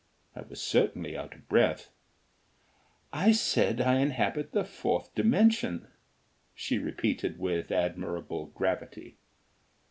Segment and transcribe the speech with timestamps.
[0.35, 1.91] I was certainly out of breath.
[3.13, 5.89] "I said I inhabit the Fourth Dimension,"
[6.55, 9.17] she repeated with admirable gravity.